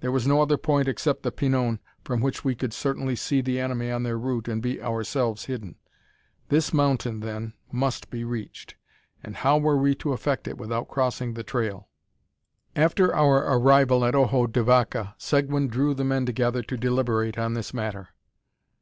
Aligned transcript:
There 0.00 0.12
was 0.12 0.26
no 0.26 0.42
other 0.42 0.58
point 0.58 0.86
except 0.86 1.22
the 1.22 1.32
Pinon 1.32 1.80
from 2.04 2.20
which 2.20 2.44
we 2.44 2.54
could 2.54 2.74
certainly 2.74 3.16
see 3.16 3.40
the 3.40 3.58
enemy 3.58 3.90
on 3.90 4.02
their 4.02 4.18
route 4.18 4.46
and 4.46 4.60
be 4.60 4.82
ourselves 4.82 5.46
hidden. 5.46 5.76
This 6.50 6.74
mountain, 6.74 7.20
then, 7.20 7.54
must 7.72 8.10
be 8.10 8.22
reached; 8.22 8.74
and 9.22 9.34
how 9.36 9.56
were 9.56 9.78
we 9.78 9.94
to 9.94 10.12
effect 10.12 10.46
it 10.46 10.58
without 10.58 10.88
crossing 10.88 11.32
the 11.32 11.42
trail? 11.42 11.88
After 12.76 13.14
our 13.16 13.38
arrival 13.56 14.04
at 14.04 14.14
Ojo 14.14 14.46
de 14.46 14.62
Vaca, 14.62 15.14
Seguin 15.16 15.68
drew 15.68 15.94
the 15.94 16.04
men 16.04 16.26
together 16.26 16.62
to 16.64 16.76
deliberate 16.76 17.38
on 17.38 17.54
this 17.54 17.72
matter. 17.72 18.10